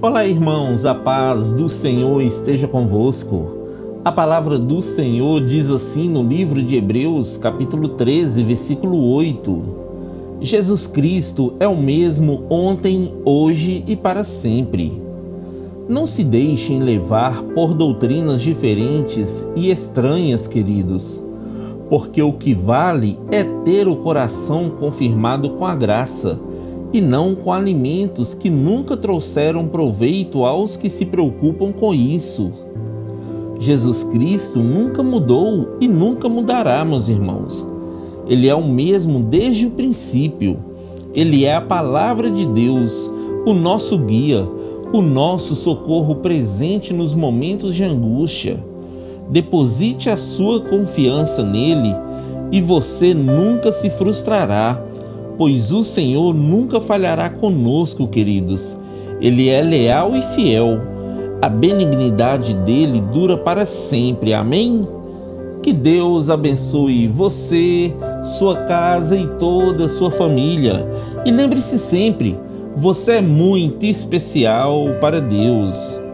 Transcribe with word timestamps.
Olá, 0.00 0.24
irmãos, 0.24 0.86
a 0.86 0.94
paz 0.94 1.52
do 1.52 1.68
Senhor 1.68 2.22
esteja 2.22 2.68
convosco. 2.68 3.50
A 4.04 4.12
palavra 4.12 4.56
do 4.56 4.80
Senhor 4.80 5.44
diz 5.44 5.72
assim 5.72 6.08
no 6.08 6.22
livro 6.22 6.62
de 6.62 6.76
Hebreus, 6.76 7.36
capítulo 7.36 7.88
13, 7.88 8.44
versículo 8.44 9.10
8: 9.10 9.60
Jesus 10.40 10.86
Cristo 10.86 11.54
é 11.58 11.66
o 11.66 11.76
mesmo 11.76 12.44
ontem, 12.48 13.12
hoje 13.24 13.82
e 13.88 13.96
para 13.96 14.22
sempre. 14.22 15.02
Não 15.88 16.06
se 16.06 16.22
deixem 16.22 16.78
levar 16.78 17.42
por 17.42 17.74
doutrinas 17.74 18.40
diferentes 18.40 19.44
e 19.56 19.68
estranhas, 19.68 20.46
queridos, 20.46 21.20
porque 21.90 22.22
o 22.22 22.34
que 22.34 22.54
vale 22.54 23.18
é 23.32 23.42
ter 23.64 23.88
o 23.88 23.96
coração 23.96 24.70
confirmado 24.70 25.50
com 25.50 25.66
a 25.66 25.74
graça 25.74 26.38
e 26.92 27.00
não 27.00 27.34
com 27.34 27.52
alimentos 27.52 28.34
que 28.34 28.48
nunca 28.48 28.96
trouxeram 28.96 29.66
proveito 29.66 30.44
aos 30.44 30.76
que 30.76 30.88
se 30.88 31.06
preocupam 31.06 31.72
com 31.72 31.94
isso. 31.94 32.50
Jesus 33.58 34.04
Cristo 34.04 34.60
nunca 34.60 35.02
mudou 35.02 35.76
e 35.80 35.88
nunca 35.88 36.28
mudará, 36.28 36.84
meus 36.84 37.08
irmãos. 37.08 37.66
Ele 38.28 38.48
é 38.48 38.54
o 38.54 38.64
mesmo 38.64 39.20
desde 39.20 39.66
o 39.66 39.70
princípio. 39.70 40.58
Ele 41.14 41.44
é 41.44 41.54
a 41.54 41.60
palavra 41.60 42.30
de 42.30 42.46
Deus, 42.46 43.10
o 43.44 43.52
nosso 43.52 43.98
guia, 43.98 44.46
o 44.92 45.00
nosso 45.00 45.56
socorro 45.56 46.16
presente 46.16 46.94
nos 46.94 47.14
momentos 47.14 47.74
de 47.74 47.84
angústia. 47.84 48.62
Deposite 49.28 50.08
a 50.08 50.16
sua 50.16 50.60
confiança 50.60 51.42
nele 51.42 51.94
e 52.50 52.60
você 52.60 53.12
nunca 53.12 53.72
se 53.72 53.90
frustrará 53.90 54.82
pois 55.38 55.72
o 55.72 55.84
Senhor 55.84 56.34
nunca 56.34 56.80
falhará 56.80 57.30
conosco, 57.30 58.08
queridos. 58.08 58.76
Ele 59.20 59.48
é 59.48 59.62
leal 59.62 60.14
e 60.16 60.22
fiel. 60.34 60.80
A 61.40 61.48
benignidade 61.48 62.52
dele 62.52 63.00
dura 63.00 63.38
para 63.38 63.64
sempre. 63.64 64.34
Amém? 64.34 64.82
Que 65.62 65.72
Deus 65.72 66.28
abençoe 66.28 67.06
você, 67.06 67.92
sua 68.38 68.56
casa 68.62 69.16
e 69.16 69.26
toda 69.38 69.84
a 69.84 69.88
sua 69.88 70.10
família. 70.10 70.86
E 71.24 71.30
lembre-se 71.30 71.78
sempre, 71.78 72.36
você 72.74 73.12
é 73.12 73.20
muito 73.20 73.84
especial 73.84 74.96
para 75.00 75.20
Deus. 75.20 76.07